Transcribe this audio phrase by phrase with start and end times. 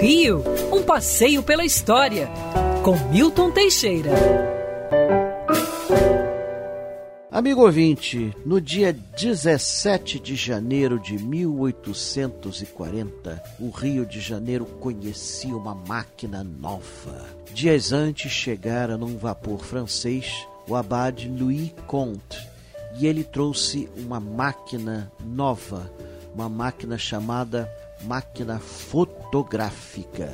[0.00, 0.42] Rio,
[0.72, 2.28] um passeio pela história,
[2.82, 4.10] com Milton Teixeira.
[7.30, 15.74] Amigo ouvinte, no dia 17 de janeiro de 1840, o Rio de Janeiro conhecia uma
[15.74, 17.24] máquina nova.
[17.54, 22.44] Dias antes chegara num vapor francês o abade Louis Comte
[22.98, 25.88] e ele trouxe uma máquina nova,
[26.34, 27.70] uma máquina chamada
[28.04, 30.32] máquina fotográfica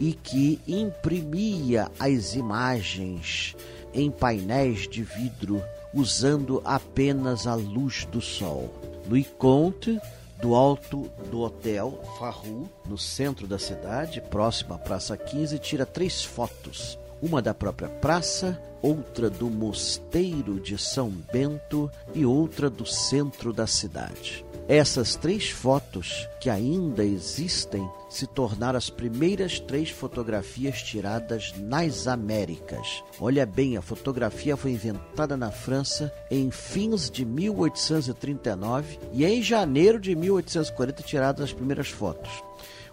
[0.00, 3.56] e que imprimia as imagens
[3.92, 5.62] em painéis de vidro
[5.92, 8.68] usando apenas a luz do sol.
[9.08, 10.00] Louis Comte,
[10.40, 16.24] do alto do hotel Farru, no centro da cidade, próximo à Praça 15, tira três
[16.24, 16.98] fotos.
[17.22, 23.66] Uma da própria praça, outra do mosteiro de São Bento e outra do centro da
[23.66, 24.44] cidade.
[24.66, 33.04] Essas três fotos, que ainda existem, se tornaram as primeiras três fotografias tiradas nas Américas.
[33.20, 40.00] Olha bem, a fotografia foi inventada na França em fins de 1839 e em janeiro
[40.00, 42.30] de 1840 tiradas as primeiras fotos.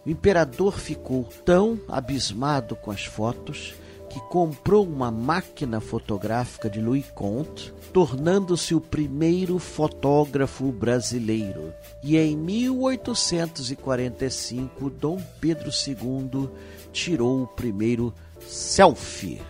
[0.06, 3.76] O imperador ficou tão abismado com as fotos
[4.12, 11.74] que comprou uma máquina fotográfica de Louis Comte, tornando-se o primeiro fotógrafo brasileiro.
[12.04, 16.50] E em 1845, Dom Pedro II
[16.92, 18.14] tirou o primeiro
[18.46, 19.42] selfie.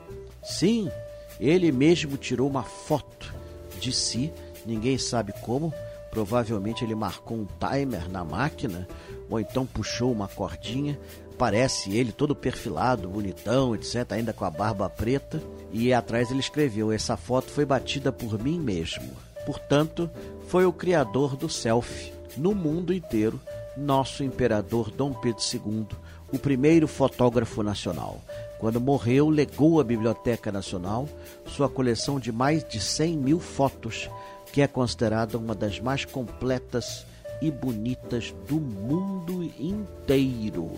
[0.43, 0.91] Sim,
[1.39, 3.33] ele mesmo tirou uma foto
[3.79, 4.31] de si,
[4.63, 5.73] ninguém sabe como.
[6.11, 8.87] Provavelmente ele marcou um timer na máquina
[9.27, 10.99] ou então puxou uma cordinha
[11.41, 16.91] aparece ele todo perfilado, bonitão, etc., ainda com a barba preta, e atrás ele escreveu:
[16.91, 19.09] Essa foto foi batida por mim mesmo.
[19.43, 20.07] Portanto,
[20.47, 23.41] foi o criador do selfie no mundo inteiro,
[23.75, 25.87] nosso imperador Dom Pedro II,
[26.31, 28.21] o primeiro fotógrafo nacional.
[28.59, 31.09] Quando morreu, legou à Biblioteca Nacional
[31.47, 34.07] sua coleção de mais de 100 mil fotos,
[34.53, 37.03] que é considerada uma das mais completas
[37.41, 40.71] e bonitas do mundo inteiro.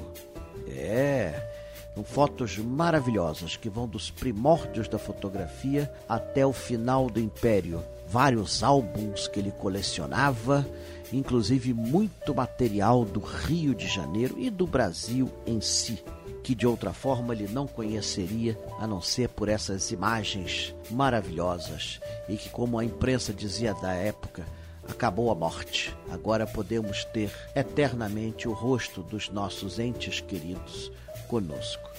[0.68, 1.54] É,
[1.94, 7.84] com fotos maravilhosas que vão dos primórdios da fotografia até o final do Império.
[8.08, 10.66] Vários álbuns que ele colecionava,
[11.12, 16.04] inclusive muito material do Rio de Janeiro e do Brasil em si,
[16.44, 22.36] que de outra forma ele não conheceria a não ser por essas imagens maravilhosas e
[22.36, 24.46] que, como a imprensa dizia da época,
[24.90, 25.96] acabou a morte.
[26.12, 30.92] Agora podemos ter eternamente o rosto dos nossos entes queridos
[31.28, 31.90] conosco.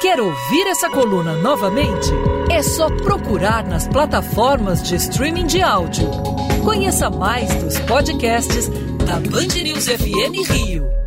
[0.00, 2.10] Quer ouvir essa coluna novamente?
[2.50, 6.08] É só procurar nas plataformas de streaming de áudio.
[6.64, 8.68] Conheça mais dos podcasts
[9.06, 11.05] da Band News FM Rio.